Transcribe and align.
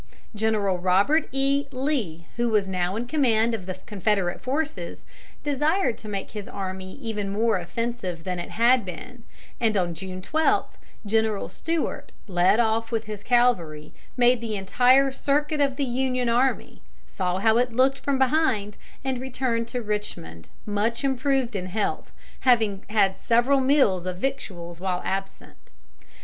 General 0.33 0.79
Robert 0.79 1.29
E. 1.31 1.67
Lee, 1.71 2.25
who 2.35 2.49
was 2.49 2.67
now 2.67 2.95
in 2.95 3.05
command 3.05 3.53
of 3.53 3.67
the 3.67 3.75
Confederate 3.85 4.41
forces, 4.41 5.05
desired 5.43 5.95
to 5.99 6.09
make 6.09 6.31
his 6.31 6.49
army 6.49 6.93
even 6.95 7.29
more 7.31 7.59
offensive 7.59 8.23
than 8.23 8.39
it 8.39 8.49
had 8.49 8.83
been, 8.83 9.21
and 9.59 9.77
on 9.77 9.93
June 9.93 10.19
12 10.19 10.65
General 11.05 11.47
Stuart 11.47 12.11
led 12.27 12.59
off 12.59 12.91
with 12.91 13.03
his 13.03 13.21
cavalry, 13.21 13.93
made 14.17 14.41
the 14.41 14.55
entire 14.55 15.11
circuit 15.11 15.61
of 15.61 15.75
the 15.75 15.85
Union 15.85 16.29
army, 16.29 16.81
saw 17.05 17.37
how 17.37 17.59
it 17.59 17.71
looked 17.71 17.99
from 17.99 18.17
behind, 18.17 18.77
and 19.03 19.21
returned 19.21 19.67
to 19.67 19.83
Richmond, 19.83 20.49
much 20.65 21.03
improved 21.03 21.55
in 21.55 21.67
health, 21.67 22.11
having 22.39 22.83
had 22.89 23.19
several 23.19 23.59
meals 23.59 24.07
of 24.07 24.17
victuals 24.17 24.79
while 24.79 25.03
absent. 25.05 25.73